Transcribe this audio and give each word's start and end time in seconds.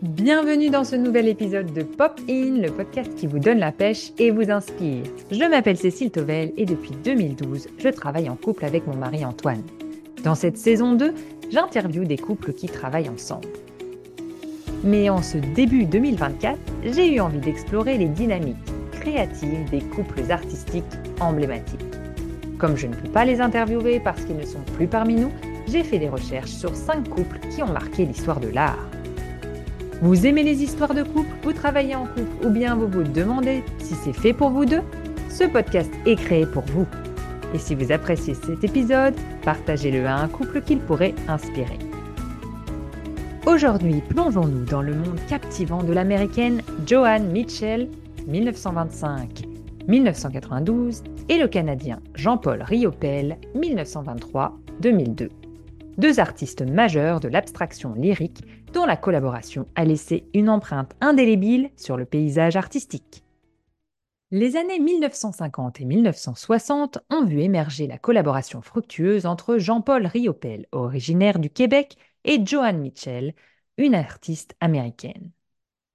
Bienvenue 0.00 0.70
dans 0.70 0.84
ce 0.84 0.94
nouvel 0.94 1.26
épisode 1.26 1.72
de 1.72 1.82
Pop 1.82 2.20
In, 2.30 2.60
le 2.62 2.70
podcast 2.70 3.12
qui 3.16 3.26
vous 3.26 3.40
donne 3.40 3.58
la 3.58 3.72
pêche 3.72 4.12
et 4.16 4.30
vous 4.30 4.48
inspire. 4.48 5.02
Je 5.32 5.44
m'appelle 5.50 5.76
Cécile 5.76 6.12
Tovel 6.12 6.52
et 6.56 6.66
depuis 6.66 6.92
2012, 7.02 7.66
je 7.78 7.88
travaille 7.88 8.30
en 8.30 8.36
couple 8.36 8.64
avec 8.64 8.86
mon 8.86 8.94
mari 8.94 9.24
Antoine. 9.24 9.64
Dans 10.22 10.36
cette 10.36 10.56
saison 10.56 10.92
2, 10.92 11.12
j'interviewe 11.50 12.04
des 12.04 12.16
couples 12.16 12.52
qui 12.52 12.68
travaillent 12.68 13.08
ensemble. 13.08 13.48
Mais 14.84 15.10
en 15.10 15.20
ce 15.20 15.38
début 15.38 15.84
2024, 15.84 16.56
j'ai 16.84 17.12
eu 17.12 17.18
envie 17.18 17.40
d'explorer 17.40 17.98
les 17.98 18.08
dynamiques 18.08 18.56
créatives 18.92 19.68
des 19.68 19.80
couples 19.80 20.30
artistiques 20.30 20.84
emblématiques. 21.18 21.80
Comme 22.56 22.76
je 22.76 22.86
ne 22.86 22.94
peux 22.94 23.10
pas 23.10 23.24
les 23.24 23.40
interviewer 23.40 23.98
parce 23.98 24.24
qu'ils 24.24 24.36
ne 24.36 24.46
sont 24.46 24.62
plus 24.76 24.86
parmi 24.86 25.16
nous, 25.16 25.32
j'ai 25.66 25.82
fait 25.82 25.98
des 25.98 26.08
recherches 26.08 26.52
sur 26.52 26.76
5 26.76 27.08
couples 27.08 27.40
qui 27.50 27.64
ont 27.64 27.72
marqué 27.72 28.04
l'histoire 28.04 28.38
de 28.38 28.48
l'art. 28.48 28.78
Vous 30.00 30.26
aimez 30.26 30.44
les 30.44 30.62
histoires 30.62 30.94
de 30.94 31.02
couple, 31.02 31.34
vous 31.42 31.52
travaillez 31.52 31.96
en 31.96 32.06
couple 32.06 32.46
ou 32.46 32.50
bien 32.50 32.76
vous 32.76 32.86
vous 32.86 33.02
demandez 33.02 33.64
si 33.78 33.94
c'est 33.94 34.12
fait 34.12 34.32
pour 34.32 34.50
vous 34.50 34.64
deux 34.64 34.82
Ce 35.28 35.42
podcast 35.42 35.90
est 36.06 36.14
créé 36.14 36.46
pour 36.46 36.62
vous. 36.66 36.86
Et 37.52 37.58
si 37.58 37.74
vous 37.74 37.90
appréciez 37.90 38.34
cet 38.34 38.62
épisode, 38.62 39.16
partagez-le 39.42 40.06
à 40.06 40.14
un 40.14 40.28
couple 40.28 40.62
qu'il 40.62 40.78
pourrait 40.78 41.16
inspirer. 41.26 41.80
Aujourd'hui, 43.44 44.00
plongeons-nous 44.08 44.66
dans 44.66 44.82
le 44.82 44.94
monde 44.94 45.18
captivant 45.28 45.82
de 45.82 45.92
l'américaine 45.92 46.62
Joanne 46.86 47.32
Mitchell, 47.32 47.88
1925-1992, 48.28 51.02
et 51.28 51.38
le 51.38 51.48
canadien 51.48 51.98
Jean-Paul 52.14 52.62
Riopel, 52.62 53.36
1923-2002 53.56 55.47
deux 55.98 56.20
artistes 56.20 56.62
majeurs 56.62 57.20
de 57.20 57.28
l'abstraction 57.28 57.94
lyrique 57.94 58.44
dont 58.72 58.86
la 58.86 58.96
collaboration 58.96 59.66
a 59.74 59.84
laissé 59.84 60.28
une 60.32 60.48
empreinte 60.48 60.94
indélébile 61.00 61.70
sur 61.76 61.96
le 61.96 62.04
paysage 62.04 62.56
artistique. 62.56 63.24
Les 64.30 64.56
années 64.56 64.78
1950 64.78 65.80
et 65.80 65.84
1960 65.86 66.98
ont 67.10 67.24
vu 67.24 67.40
émerger 67.40 67.86
la 67.86 67.98
collaboration 67.98 68.60
fructueuse 68.62 69.26
entre 69.26 69.58
Jean-Paul 69.58 70.06
Riopel, 70.06 70.66
originaire 70.70 71.38
du 71.38 71.50
Québec, 71.50 71.96
et 72.24 72.44
Joanne 72.44 72.78
Mitchell, 72.78 73.34
une 73.78 73.94
artiste 73.94 74.54
américaine. 74.60 75.30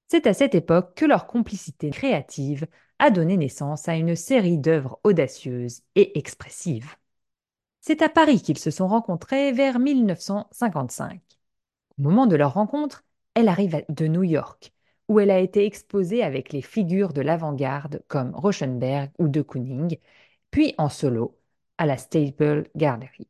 C'est 0.07 0.27
à 0.27 0.33
cette 0.33 0.55
époque 0.55 0.95
que 0.95 1.05
leur 1.05 1.27
complicité 1.27 1.91
créative 1.91 2.65
a 2.99 3.11
donné 3.11 3.37
naissance 3.37 3.87
à 3.87 3.95
une 3.95 4.15
série 4.15 4.57
d'œuvres 4.57 4.99
audacieuses 5.03 5.81
et 5.95 6.17
expressives. 6.17 6.95
C'est 7.85 8.01
à 8.01 8.07
Paris 8.07 8.41
qu'ils 8.41 8.59
se 8.59 8.71
sont 8.71 8.87
rencontrés 8.87 9.51
vers 9.51 9.77
1955. 9.77 11.19
Au 11.97 12.01
moment 12.01 12.27
de 12.27 12.37
leur 12.37 12.53
rencontre, 12.53 13.03
elle 13.33 13.49
arrive 13.49 13.83
de 13.89 14.07
New 14.07 14.23
York, 14.23 14.71
où 15.09 15.19
elle 15.19 15.29
a 15.29 15.39
été 15.39 15.65
exposée 15.65 16.23
avec 16.23 16.53
les 16.53 16.61
figures 16.61 17.11
de 17.11 17.19
l'avant-garde 17.19 18.01
comme 18.07 18.33
Rauschenberg 18.35 19.11
ou 19.19 19.27
de 19.27 19.41
Kooning, 19.41 19.97
puis 20.49 20.73
en 20.77 20.87
solo 20.87 21.37
à 21.77 21.85
la 21.85 21.97
Staple 21.97 22.69
Gallery. 22.77 23.27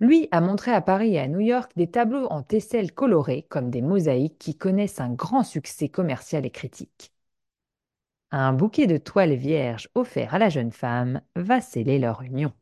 Lui 0.00 0.28
a 0.30 0.40
montré 0.40 0.72
à 0.72 0.80
Paris 0.80 1.16
et 1.16 1.20
à 1.20 1.28
New 1.28 1.40
York 1.40 1.72
des 1.76 1.90
tableaux 1.90 2.26
en 2.28 2.42
tesselles 2.42 2.92
colorées 2.92 3.42
comme 3.50 3.70
des 3.70 3.82
mosaïques 3.82 4.38
qui 4.38 4.56
connaissent 4.56 4.98
un 4.98 5.12
grand 5.12 5.44
succès 5.44 5.90
commercial 5.90 6.46
et 6.46 6.50
critique. 6.50 7.12
Un 8.30 8.54
bouquet 8.54 8.86
de 8.86 8.96
toiles 8.96 9.34
vierges 9.34 9.90
offert 9.94 10.34
à 10.34 10.38
la 10.38 10.48
jeune 10.48 10.72
femme 10.72 11.20
va 11.36 11.60
sceller 11.60 11.98
leur 11.98 12.22
union. 12.22 12.54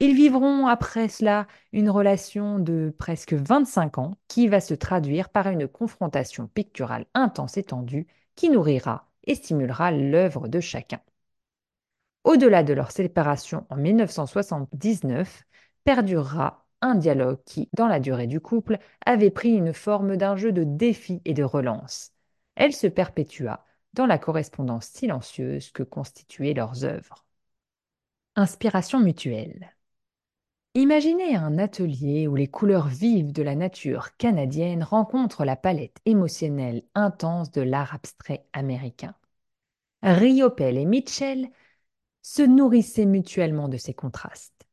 Ils 0.00 0.14
vivront 0.14 0.66
après 0.66 1.08
cela 1.08 1.46
une 1.72 1.90
relation 1.90 2.58
de 2.58 2.92
presque 2.98 3.34
25 3.34 3.98
ans 3.98 4.16
qui 4.28 4.48
va 4.48 4.60
se 4.60 4.74
traduire 4.74 5.28
par 5.28 5.48
une 5.48 5.68
confrontation 5.68 6.46
picturale 6.48 7.06
intense 7.14 7.56
et 7.58 7.64
tendue 7.64 8.06
qui 8.34 8.48
nourrira 8.48 9.10
et 9.24 9.34
stimulera 9.34 9.92
l'œuvre 9.92 10.48
de 10.48 10.58
chacun. 10.60 11.00
Au-delà 12.24 12.62
de 12.62 12.72
leur 12.72 12.90
séparation 12.92 13.66
en 13.70 13.76
1979, 13.76 15.44
perdurera 15.84 16.66
un 16.80 16.94
dialogue 16.94 17.42
qui, 17.44 17.68
dans 17.74 17.86
la 17.86 18.00
durée 18.00 18.26
du 18.26 18.40
couple, 18.40 18.78
avait 19.04 19.30
pris 19.30 19.50
une 19.50 19.74
forme 19.74 20.16
d'un 20.16 20.36
jeu 20.36 20.52
de 20.52 20.64
défi 20.64 21.20
et 21.26 21.34
de 21.34 21.42
relance. 21.44 22.12
Elle 22.54 22.72
se 22.72 22.86
perpétua 22.86 23.64
dans 23.92 24.06
la 24.06 24.18
correspondance 24.18 24.86
silencieuse 24.86 25.70
que 25.72 25.82
constituaient 25.82 26.54
leurs 26.54 26.84
œuvres. 26.84 27.26
Inspiration 28.36 29.00
mutuelle. 29.00 29.74
Imaginez 30.74 31.34
un 31.34 31.58
atelier 31.58 32.28
où 32.28 32.36
les 32.36 32.46
couleurs 32.46 32.86
vives 32.86 33.32
de 33.32 33.42
la 33.42 33.56
nature 33.56 34.16
canadienne 34.18 34.84
rencontrent 34.84 35.44
la 35.44 35.56
palette 35.56 35.98
émotionnelle 36.06 36.84
intense 36.94 37.50
de 37.50 37.60
l'art 37.60 37.92
abstrait 37.92 38.46
américain. 38.52 39.16
Riopel 40.02 40.78
et 40.78 40.84
Mitchell 40.84 41.50
se 42.22 42.42
nourrissaient 42.42 43.06
mutuellement 43.06 43.68
de 43.68 43.78
ces 43.78 43.94
contrastes. 43.94 44.64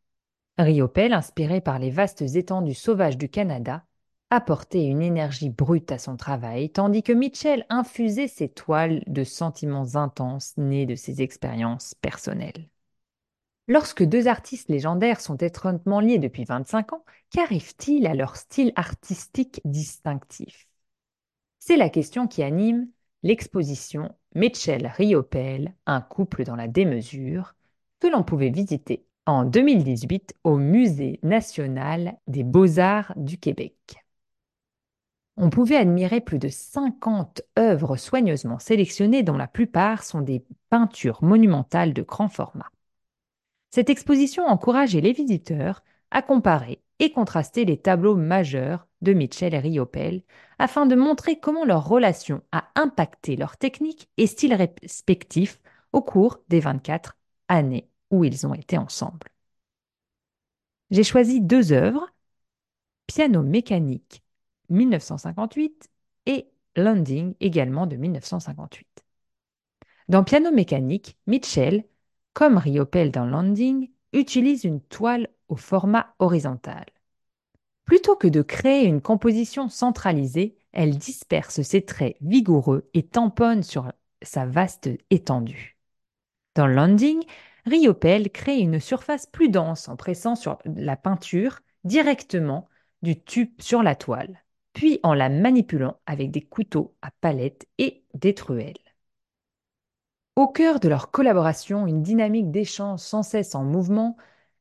Riopel, 0.59 1.13
inspiré 1.13 1.61
par 1.61 1.79
les 1.79 1.89
vastes 1.89 2.21
étendues 2.21 2.75
sauvages 2.75 3.17
du 3.17 3.29
Canada, 3.29 3.83
apportait 4.29 4.85
une 4.85 5.01
énergie 5.01 5.49
brute 5.49 5.91
à 5.91 5.97
son 5.97 6.15
travail, 6.15 6.69
tandis 6.71 7.01
que 7.01 7.13
Mitchell 7.13 7.65
infusait 7.69 8.27
ses 8.27 8.49
toiles 8.49 9.03
de 9.07 9.23
sentiments 9.23 9.95
intenses 9.95 10.53
nés 10.57 10.85
de 10.85 10.95
ses 10.95 11.23
expériences 11.23 11.95
personnelles. 11.95 12.69
Lorsque 13.69 14.03
deux 14.03 14.27
artistes 14.27 14.69
légendaires 14.69 15.19
sont 15.19 15.35
étroitement 15.35 15.99
liés 15.99 16.19
depuis 16.19 16.45
25 16.45 16.93
ans, 16.93 17.03
qu'arrive-t-il 17.31 18.07
à 18.07 18.13
leur 18.13 18.37
style 18.37 18.71
artistique 18.77 19.59
distinctif? 19.65 20.67
C'est 21.59 21.75
la 21.75 21.89
question 21.89 22.27
qui 22.27 22.43
anime 22.43 22.87
l'exposition 23.23 24.15
Mitchell 24.35 24.87
Riopel, 24.87 25.73
un 25.85 25.99
couple 25.99 26.45
dans 26.45 26.55
la 26.55 26.69
démesure, 26.69 27.55
que 27.99 28.07
l'on 28.07 28.23
pouvait 28.23 28.51
visiter 28.51 29.05
en 29.25 29.43
2018 29.43 30.35
au 30.45 30.55
Musée 30.55 31.19
national 31.21 32.17
des 32.27 32.43
beaux-arts 32.43 33.11
du 33.17 33.37
Québec. 33.37 33.97
On 35.35 35.49
pouvait 35.49 35.75
admirer 35.75 36.21
plus 36.21 36.39
de 36.39 36.47
50 36.47 37.41
œuvres 37.59 37.97
soigneusement 37.97 38.59
sélectionnées 38.59 39.23
dont 39.23 39.37
la 39.37 39.47
plupart 39.47 40.03
sont 40.03 40.21
des 40.21 40.45
peintures 40.69 41.21
monumentales 41.21 41.93
de 41.93 42.01
grand 42.01 42.29
format. 42.29 42.71
Cette 43.69 43.89
exposition 43.89 44.45
encourageait 44.45 45.01
les 45.01 45.13
visiteurs 45.13 45.83
à 46.11 46.21
comparer 46.21 46.81
et 46.99 47.11
contraster 47.11 47.65
les 47.65 47.77
tableaux 47.77 48.15
majeurs 48.15 48.87
de 49.01 49.13
Mitchell 49.13 49.53
et 49.53 49.59
Riopel 49.59 50.23
afin 50.57 50.85
de 50.85 50.95
montrer 50.95 51.39
comment 51.39 51.65
leur 51.65 51.87
relation 51.87 52.41
a 52.51 52.69
impacté 52.75 53.35
leur 53.35 53.57
technique 53.57 54.09
et 54.17 54.27
style 54.27 54.53
respectifs 54.53 55.59
au 55.93 56.01
cours 56.01 56.39
des 56.49 56.59
24 56.59 57.15
années 57.47 57.89
où 58.09 58.23
ils 58.23 58.47
ont 58.47 58.53
été 58.53 58.77
ensemble. 58.77 59.27
J'ai 60.89 61.03
choisi 61.03 61.41
deux 61.41 61.73
œuvres, 61.73 62.07
Piano 63.07 63.43
mécanique 63.43 64.23
1958 64.69 65.89
et 66.25 66.47
Landing 66.75 67.35
également 67.39 67.87
de 67.87 67.95
1958. 67.95 68.87
Dans 70.09 70.23
Piano 70.23 70.51
mécanique, 70.51 71.17
Mitchell 71.27 71.83
comme 72.37 72.59
Riopel 72.59 73.09
dans 73.09 73.25
Landing, 73.25 73.89
utilise 74.13 74.63
une 74.63 74.79
toile 74.79 75.27
au 75.49 75.55
format 75.55 76.13
horizontal. 76.19 76.85
Plutôt 77.83 78.15
que 78.15 78.27
de 78.27 78.43
créer 78.43 78.85
une 78.85 79.01
composition 79.01 79.69
centralisée, 79.69 80.55
elle 80.71 80.99
disperse 80.99 81.63
ses 81.63 81.83
traits 81.83 82.15
vigoureux 82.21 82.91
et 82.93 83.01
tamponne 83.01 83.63
sur 83.63 83.91
sa 84.21 84.45
vaste 84.45 84.87
étendue. 85.09 85.79
Dans 86.53 86.67
Landing, 86.67 87.23
Riopel 87.65 88.29
crée 88.29 88.59
une 88.59 88.79
surface 88.79 89.25
plus 89.25 89.49
dense 89.49 89.89
en 89.89 89.95
pressant 89.95 90.35
sur 90.35 90.59
la 90.63 90.95
peinture 90.95 91.61
directement 91.85 92.69
du 93.01 93.19
tube 93.19 93.59
sur 93.59 93.81
la 93.81 93.95
toile, 93.95 94.43
puis 94.73 94.99
en 95.01 95.15
la 95.15 95.29
manipulant 95.29 95.97
avec 96.05 96.29
des 96.29 96.43
couteaux 96.43 96.95
à 97.01 97.09
palette 97.09 97.67
et 97.79 98.03
des 98.13 98.35
truelles. 98.35 98.86
Au 100.37 100.47
cœur 100.47 100.79
de 100.79 100.87
leur 100.87 101.09
collaboration, 101.09 101.87
une 101.87 102.03
dynamique 102.03 102.51
d'échange 102.51 102.99
sans 102.99 103.23
cesse 103.23 103.55
en 103.55 103.63
mouvement, 103.63 104.17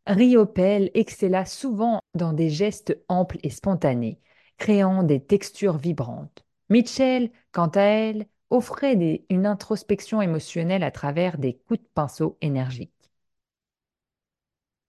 Riopel 0.06 0.90
excella 0.94 1.44
souvent 1.44 2.00
dans 2.14 2.32
des 2.32 2.48
gestes 2.48 2.98
amples 3.08 3.36
et 3.42 3.50
spontanés, 3.50 4.18
créant 4.56 5.02
des 5.02 5.22
textures 5.22 5.76
vibrantes. 5.76 6.46
Mitchell, 6.70 7.30
quant 7.52 7.66
à 7.66 7.82
elle, 7.82 8.24
offrait 8.48 9.22
une 9.28 9.44
introspection 9.44 10.22
émotionnelle 10.22 10.82
à 10.82 10.90
travers 10.90 11.36
des 11.36 11.58
coups 11.58 11.80
de 11.80 11.88
pinceau 11.92 12.38
énergiques. 12.40 13.10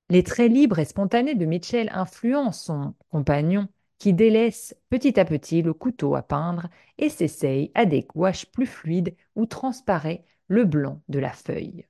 Les 0.10 0.24
traits 0.24 0.54
libres 0.54 0.80
et 0.80 0.86
spontanés 0.86 1.36
de 1.36 1.46
Mitchell 1.46 1.90
influencent 1.92 2.64
son 2.66 2.94
compagnon, 3.10 3.68
qui 3.98 4.14
délaisse 4.14 4.74
petit 4.90 5.20
à 5.20 5.26
petit 5.26 5.62
le 5.62 5.74
couteau 5.74 6.16
à 6.16 6.22
peindre 6.22 6.70
et 6.98 7.10
s'essaye 7.10 7.72
à 7.74 7.86
des 7.86 8.04
gouaches 8.04 8.46
plus 8.46 8.68
fluides 8.68 9.18
où 9.36 9.46
transparaît 9.46 10.24
le 10.48 10.66
blanc 10.66 11.02
de 11.10 11.20
la 11.20 11.32
feuille. 11.32 11.86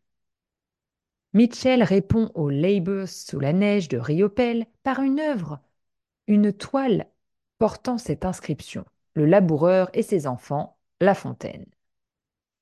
Mitchell 1.33 1.83
répond 1.83 2.31
au 2.36 2.50
Labours 2.50 3.09
sous 3.09 3.39
la 3.39 3.54
neige 3.54 3.89
de 3.89 3.98
Riopel 3.98 4.65
par 4.83 5.01
une 5.01 5.19
œuvre, 5.19 5.59
une 6.27 6.51
toile 6.51 7.07
portant 7.59 7.98
cette 7.98 8.25
inscription 8.25 8.86
Le 9.13 9.25
laboureur 9.25 9.89
et 9.94 10.04
ses 10.04 10.27
enfants, 10.27 10.77
La 11.00 11.13
Fontaine. 11.13 11.65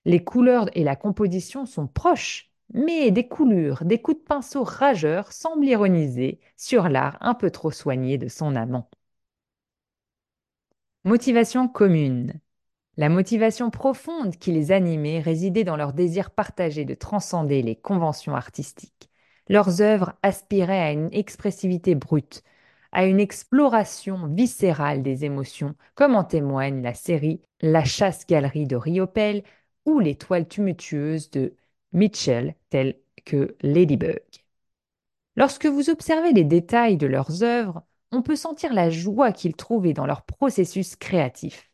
Les 0.06 0.24
couleurs 0.24 0.70
et 0.74 0.84
la 0.84 0.96
composition 0.96 1.66
sont 1.66 1.88
proches, 1.88 2.52
mais 2.74 3.12
des 3.12 3.28
coulures, 3.28 3.84
des 3.86 4.02
coups 4.02 4.18
de 4.20 4.24
pinceau 4.24 4.64
rageurs 4.64 5.32
semblent 5.32 5.66
ironiser 5.66 6.40
sur 6.58 6.90
l'art 6.90 7.18
un 7.22 7.34
peu 7.34 7.52
trop 7.52 7.72
soigné 7.72 8.18
de 8.18 8.28
son 8.28 8.56
amant. 8.56 8.90
Motivation 11.06 11.68
commune. 11.70 12.42
La 12.98 13.10
motivation 13.10 13.70
profonde 13.72 14.38
qui 14.38 14.52
les 14.54 14.72
animait 14.72 15.20
résidait 15.20 15.66
dans 15.66 15.76
leur 15.76 15.92
désir 15.92 16.32
partagé 16.32 16.86
de 16.86 16.94
transcender 16.94 17.62
les 17.62 17.76
conventions 17.76 18.36
artistiques. 18.36 19.10
Leurs 19.50 19.82
œuvres 19.82 20.14
aspiraient 20.24 20.80
à 20.80 20.92
une 20.92 21.14
expressivité 21.14 21.94
brute, 21.94 22.42
à 22.94 23.06
une 23.06 23.20
exploration 23.20 24.28
viscérale 24.28 25.04
des 25.04 25.26
émotions, 25.26 25.76
comme 25.96 26.16
en 26.16 26.24
témoigne 26.24 26.82
la 26.82 26.94
série 26.94 27.42
La 27.62 27.84
chasse-galerie 27.84 28.66
de 28.66 28.78
Riopel 28.78 29.44
ou 29.86 30.00
les 30.00 30.16
toiles 30.16 30.48
tumultueuses 30.48 31.30
de 31.32 31.54
Mitchell, 31.92 32.56
telles 32.70 32.98
que 33.26 33.58
Ladybug. 33.62 34.22
Lorsque 35.36 35.66
vous 35.66 35.90
observez 35.90 36.32
les 36.32 36.46
détails 36.46 36.98
de 36.98 37.08
leurs 37.08 37.44
œuvres, 37.44 37.84
on 38.12 38.22
peut 38.22 38.38
sentir 38.38 38.74
la 38.74 38.90
joie 38.90 39.34
qu'ils 39.34 39.56
trouvaient 39.56 39.94
dans 39.94 40.06
leur 40.06 40.24
processus 40.24 40.96
créatif. 40.96 41.70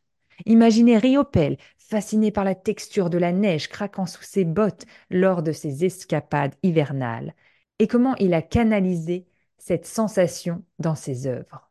Imaginez 0.46 0.98
Riopel, 0.98 1.58
fasciné 1.78 2.32
par 2.32 2.44
la 2.44 2.56
texture 2.56 3.10
de 3.10 3.18
la 3.18 3.32
neige 3.32 3.68
craquant 3.68 4.06
sous 4.06 4.24
ses 4.24 4.46
bottes 4.46 4.86
lors 5.10 5.44
de 5.44 5.52
ses 5.52 5.86
escapades 5.86 6.56
hivernales, 6.64 7.34
et 7.80 7.88
comment 7.88 8.16
il 8.16 8.34
a 8.34 8.42
canalisé 8.42 9.28
cette 9.58 9.86
sensation 9.86 10.64
dans 10.80 10.96
ses 10.96 11.28
œuvres. 11.28 11.70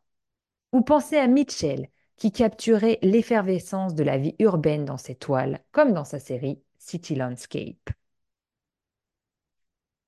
Ou 0.71 0.81
pensez 0.81 1.17
à 1.17 1.27
Mitchell, 1.27 1.89
qui 2.17 2.31
capturait 2.31 2.99
l'effervescence 3.01 3.95
de 3.95 4.03
la 4.03 4.17
vie 4.17 4.35
urbaine 4.39 4.85
dans 4.85 4.97
ses 4.97 5.15
toiles, 5.15 5.59
comme 5.71 5.91
dans 5.91 6.05
sa 6.05 6.19
série 6.19 6.61
City 6.77 7.15
Landscape. 7.15 7.89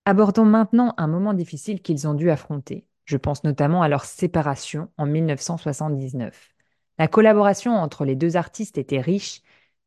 Abordons 0.06 0.46
maintenant 0.46 0.94
un 0.98 1.08
moment 1.08 1.34
difficile 1.34 1.82
qu'ils 1.82 2.08
ont 2.08 2.14
dû 2.14 2.30
affronter. 2.30 2.86
Je 3.06 3.18
pense 3.18 3.44
notamment 3.44 3.82
à 3.82 3.88
leur 3.88 4.06
séparation 4.06 4.90
en 4.98 5.06
1979. 5.06 6.53
La 6.98 7.08
collaboration 7.08 7.74
entre 7.74 8.04
les 8.06 8.16
deux 8.16 8.36
artistes 8.38 8.78
était 8.80 9.02
riche 9.02 9.42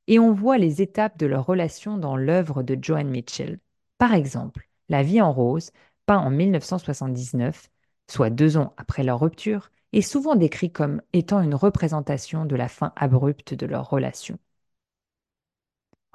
et 0.07 0.19
on 0.19 0.33
voit 0.33 0.59
les 0.59 0.83
étapes 0.83 1.19
de 1.19 1.27
leur 1.27 1.47
relation 1.47 1.99
dans 1.99 2.17
l'œuvre 2.17 2.63
de 2.63 2.79
Joan 2.81 3.09
Mitchell. 3.09 3.59
Par 3.99 4.15
exemple, 4.15 4.69
La 4.89 5.03
vie 5.03 5.21
en 5.21 5.33
rose, 5.33 5.73
peint 6.07 6.19
en 6.19 6.31
1979, 6.31 7.71
soit 8.09 8.31
deux 8.31 8.57
ans 8.57 8.73
après 8.77 9.03
leur 9.03 9.21
rupture, 9.21 9.71
est 9.93 10.01
souvent 10.03 10.37
décrit 10.37 10.71
comme 10.73 11.03
étant 11.13 11.41
une 11.41 11.55
représentation 11.57 12.45
de 12.45 12.55
la 12.57 12.69
fin 12.69 12.93
abrupte 12.97 13.55
de 13.55 13.67
leur 13.67 13.91
relation. 13.91 14.39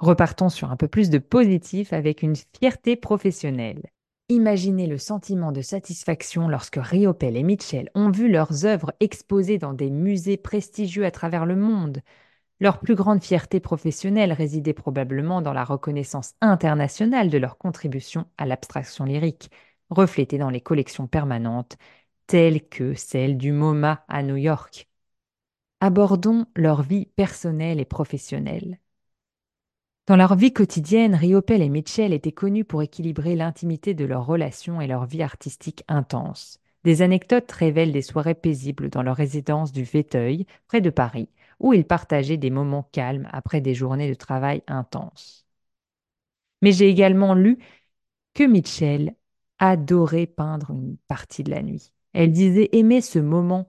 Repartons 0.00 0.50
sur 0.50 0.70
un 0.70 0.76
peu 0.76 0.86
plus 0.86 1.08
de 1.08 1.16
positif 1.16 1.94
avec 1.94 2.20
une 2.22 2.36
fierté 2.36 2.94
professionnelle. 2.94 3.90
Imaginez 4.28 4.86
le 4.86 4.98
sentiment 4.98 5.52
de 5.52 5.60
satisfaction 5.60 6.48
lorsque 6.48 6.78
Riopel 6.80 7.36
et 7.36 7.42
Mitchell 7.42 7.90
ont 7.94 8.10
vu 8.10 8.30
leurs 8.30 8.64
œuvres 8.64 8.94
exposées 9.00 9.58
dans 9.58 9.74
des 9.74 9.90
musées 9.90 10.36
prestigieux 10.36 11.04
à 11.04 11.10
travers 11.10 11.44
le 11.46 11.56
monde. 11.56 12.00
Leur 12.60 12.78
plus 12.80 12.94
grande 12.94 13.22
fierté 13.22 13.60
professionnelle 13.60 14.32
résidait 14.32 14.72
probablement 14.72 15.42
dans 15.42 15.52
la 15.52 15.64
reconnaissance 15.64 16.34
internationale 16.40 17.28
de 17.28 17.38
leur 17.38 17.58
contribution 17.58 18.26
à 18.38 18.46
l'abstraction 18.46 19.04
lyrique, 19.04 19.50
reflétée 19.90 20.38
dans 20.38 20.50
les 20.50 20.60
collections 20.60 21.06
permanentes, 21.06 21.76
telles 22.26 22.66
que 22.68 22.94
celle 22.94 23.36
du 23.36 23.52
MoMA 23.52 24.04
à 24.08 24.22
New 24.22 24.36
York. 24.36 24.88
Abordons 25.80 26.46
leur 26.56 26.82
vie 26.82 27.06
personnelle 27.16 27.80
et 27.80 27.84
professionnelle. 27.84 28.78
Dans 30.06 30.16
leur 30.16 30.34
vie 30.34 30.52
quotidienne, 30.52 31.14
Riopel 31.14 31.62
et 31.62 31.68
Mitchell 31.68 32.12
étaient 32.12 32.32
connus 32.32 32.64
pour 32.64 32.82
équilibrer 32.82 33.36
l'intimité 33.36 33.94
de 33.94 34.04
leurs 34.04 34.26
relations 34.26 34.80
et 34.80 34.88
leur 34.88 35.06
vie 35.06 35.22
artistique 35.22 35.84
intense. 35.86 36.58
Des 36.82 37.02
anecdotes 37.02 37.52
révèlent 37.52 37.92
des 37.92 38.02
soirées 38.02 38.34
paisibles 38.34 38.90
dans 38.90 39.04
leur 39.04 39.14
résidence 39.14 39.70
du 39.70 39.84
Véteuil, 39.84 40.46
près 40.66 40.80
de 40.80 40.90
Paris, 40.90 41.28
où 41.60 41.72
ils 41.72 41.84
partageaient 41.84 42.36
des 42.36 42.50
moments 42.50 42.88
calmes 42.90 43.28
après 43.30 43.60
des 43.60 43.74
journées 43.74 44.08
de 44.08 44.14
travail 44.14 44.64
intenses. 44.66 45.46
Mais 46.62 46.72
j'ai 46.72 46.88
également 46.88 47.34
lu 47.34 47.58
que 48.34 48.42
Mitchell 48.42 49.14
adorait 49.60 50.26
peindre 50.26 50.70
une 50.70 50.96
partie 51.06 51.44
de 51.44 51.50
la 51.50 51.62
nuit. 51.62 51.92
Elle 52.12 52.32
disait 52.32 52.70
aimer 52.72 53.02
ce 53.02 53.20
moment 53.20 53.68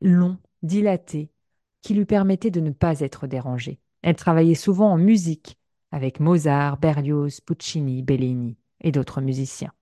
long, 0.00 0.38
dilaté, 0.62 1.32
qui 1.80 1.94
lui 1.94 2.04
permettait 2.04 2.52
de 2.52 2.60
ne 2.60 2.70
pas 2.70 3.00
être 3.00 3.26
dérangée. 3.26 3.80
Elle 4.02 4.14
travaillait 4.14 4.54
souvent 4.54 4.92
en 4.92 4.98
musique, 4.98 5.56
avec 5.92 6.18
Mozart, 6.18 6.78
Berlioz, 6.78 7.40
Puccini, 7.40 8.02
Bellini 8.02 8.56
et 8.80 8.90
d'autres 8.90 9.20
musiciens. 9.20 9.72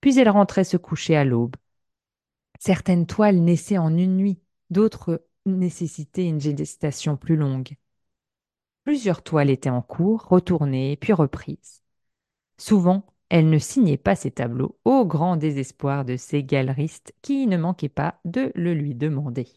Puis 0.00 0.18
elle 0.18 0.28
rentrait 0.28 0.64
se 0.64 0.76
coucher 0.76 1.16
à 1.16 1.24
l'aube. 1.24 1.56
Certaines 2.58 3.06
toiles 3.06 3.42
naissaient 3.42 3.78
en 3.78 3.96
une 3.96 4.16
nuit, 4.16 4.40
d'autres 4.70 5.26
nécessitaient 5.44 6.26
une 6.26 6.40
gestation 6.40 7.16
plus 7.16 7.36
longue. 7.36 7.76
Plusieurs 8.84 9.22
toiles 9.22 9.50
étaient 9.50 9.70
en 9.70 9.82
cours, 9.82 10.26
retournées, 10.28 10.96
puis 10.96 11.12
reprises. 11.12 11.82
Souvent, 12.58 13.04
elle 13.28 13.50
ne 13.50 13.58
signait 13.58 13.96
pas 13.96 14.14
ses 14.14 14.30
tableaux, 14.30 14.78
au 14.84 15.04
grand 15.04 15.36
désespoir 15.36 16.04
de 16.04 16.16
ses 16.16 16.44
galeristes 16.44 17.12
qui 17.22 17.46
ne 17.46 17.56
manquaient 17.56 17.88
pas 17.88 18.20
de 18.24 18.52
le 18.54 18.74
lui 18.74 18.94
demander. 18.94 19.48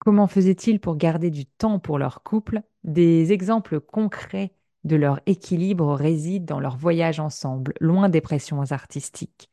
Comment 0.00 0.26
faisaient-ils 0.26 0.80
pour 0.80 0.96
garder 0.96 1.30
du 1.30 1.44
temps 1.44 1.78
pour 1.78 1.98
leur 1.98 2.22
couple? 2.22 2.62
Des 2.84 3.32
exemples 3.32 3.80
concrets 3.80 4.54
de 4.84 4.96
leur 4.96 5.20
équilibre 5.26 5.94
résident 5.94 6.46
dans 6.46 6.58
leur 6.58 6.78
voyage 6.78 7.20
ensemble, 7.20 7.74
loin 7.80 8.08
des 8.08 8.22
pressions 8.22 8.62
artistiques. 8.72 9.50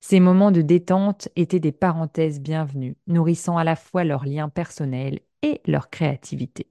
Ces 0.00 0.20
moments 0.20 0.50
de 0.50 0.60
détente 0.60 1.30
étaient 1.36 1.58
des 1.58 1.72
parenthèses 1.72 2.38
bienvenues, 2.38 2.98
nourrissant 3.06 3.56
à 3.56 3.64
la 3.64 3.76
fois 3.76 4.04
leur 4.04 4.26
lien 4.26 4.50
personnel 4.50 5.20
et 5.40 5.62
leur 5.66 5.88
créativité. 5.88 6.70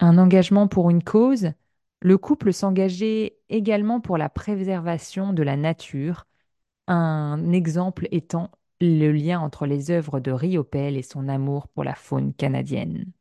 Un 0.00 0.16
engagement 0.16 0.68
pour 0.68 0.88
une 0.88 1.04
cause, 1.04 1.52
le 2.00 2.16
couple 2.16 2.54
s'engageait 2.54 3.36
également 3.50 4.00
pour 4.00 4.16
la 4.16 4.30
préservation 4.30 5.34
de 5.34 5.42
la 5.42 5.58
nature, 5.58 6.26
un 6.88 7.52
exemple 7.52 8.08
étant 8.10 8.50
le 8.82 9.12
lien 9.12 9.40
entre 9.40 9.66
les 9.66 9.90
œuvres 9.90 10.18
de 10.18 10.32
Riopel 10.32 10.96
et 10.96 11.02
son 11.02 11.28
amour 11.28 11.68
pour 11.68 11.84
la 11.84 11.94
faune 11.94 12.34
canadienne. 12.34 13.12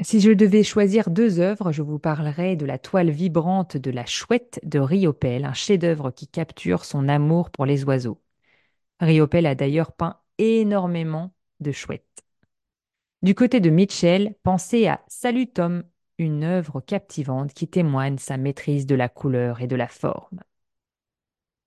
Si 0.00 0.20
je 0.20 0.30
devais 0.30 0.64
choisir 0.64 1.10
deux 1.10 1.38
œuvres, 1.38 1.70
je 1.70 1.82
vous 1.82 1.98
parlerai 1.98 2.56
de 2.56 2.64
la 2.64 2.78
toile 2.78 3.10
vibrante 3.10 3.76
de 3.76 3.90
la 3.90 4.06
chouette 4.06 4.58
de 4.64 4.78
Riopel, 4.78 5.44
un 5.44 5.52
chef-d'œuvre 5.52 6.10
qui 6.10 6.26
capture 6.26 6.84
son 6.84 7.06
amour 7.06 7.50
pour 7.50 7.66
les 7.66 7.84
oiseaux. 7.84 8.20
Riopel 8.98 9.46
a 9.46 9.54
d'ailleurs 9.54 9.92
peint 9.92 10.18
énormément 10.38 11.34
de 11.60 11.70
chouettes. 11.70 12.24
Du 13.20 13.34
côté 13.34 13.60
de 13.60 13.70
Mitchell, 13.70 14.34
pensez 14.42 14.88
à 14.88 15.04
Salut 15.06 15.46
Tom, 15.46 15.84
une 16.18 16.44
œuvre 16.44 16.80
captivante 16.80 17.52
qui 17.52 17.68
témoigne 17.68 18.18
sa 18.18 18.38
maîtrise 18.38 18.86
de 18.86 18.94
la 18.94 19.08
couleur 19.08 19.60
et 19.60 19.66
de 19.66 19.76
la 19.76 19.86
forme. 19.86 20.40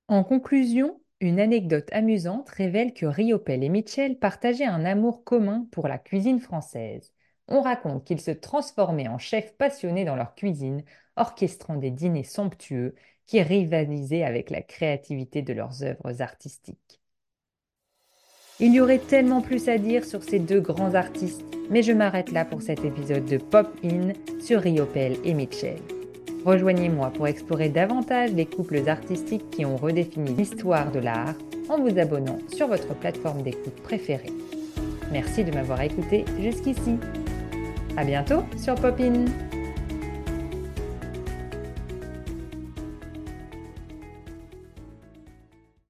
En 0.08 0.24
conclusion, 0.24 1.00
une 1.22 1.40
anecdote 1.40 1.90
amusante 1.92 2.50
révèle 2.50 2.94
que 2.94 3.06
Riopel 3.06 3.64
et 3.64 3.70
Mitchell 3.70 4.18
partageaient 4.18 4.66
un 4.66 4.86
amour 4.86 5.24
commun 5.24 5.68
pour 5.72 5.88
la 5.88 5.98
cuisine 5.98 6.40
française. 6.40 7.14
On 7.48 7.62
raconte 7.62 8.04
qu'ils 8.04 8.22
se 8.22 8.32
transformaient 8.32 9.08
en 9.08 9.18
chefs 9.18 9.56
passionnés 9.56 10.06
dans 10.06 10.16
leur 10.16 10.36
cuisine, 10.36 10.84
orchestrant 11.16 11.76
des 11.76 11.92
dîners 11.92 12.24
somptueux 12.24 12.96
qui 13.28 13.42
rivalisaient 13.42 14.24
avec 14.24 14.50
la 14.50 14.62
créativité 14.62 15.42
de 15.42 15.54
leurs 15.54 15.84
œuvres 15.84 16.22
artistiques. 16.22 17.02
Il 18.60 18.74
y 18.74 18.80
aurait 18.80 19.00
tellement 19.00 19.42
plus 19.42 19.68
à 19.68 19.78
dire 19.78 20.06
sur 20.06 20.24
ces 20.24 20.40
deux 20.40 20.62
grands 20.62 20.96
artistes, 20.96 21.44
mais 21.70 21.84
je 21.84 21.92
m'arrête 21.92 22.32
là 22.32 22.46
pour 22.46 22.62
cet 22.62 22.86
épisode 22.86 23.26
de 23.26 23.38
Pop 23.38 23.68
In 23.84 24.14
sur 24.40 24.62
Riopel 24.62 25.18
et 25.26 25.34
Mitchell. 25.34 25.82
Rejoignez-moi 26.46 27.10
pour 27.10 27.28
explorer 27.28 27.70
davantage 27.70 28.32
les 28.34 28.46
couples 28.46 28.88
artistiques 28.88 29.50
qui 29.50 29.66
ont 29.66 29.78
redéfini 29.78 30.32
l'histoire 30.36 30.92
de 30.92 31.00
l'art 31.00 31.34
en 31.70 31.80
vous 31.80 31.98
abonnant 31.98 32.38
sur 32.56 32.68
votre 32.68 32.94
plateforme 32.94 33.42
d'écoute 33.42 33.82
préférée. 33.82 34.32
Merci 35.12 35.44
de 35.44 35.52
m'avoir 35.52 35.82
écouté 35.82 36.24
jusqu'ici. 36.40 36.98
À 37.98 38.04
bientôt 38.04 38.44
sur 38.58 38.76
Popin. 38.76 39.26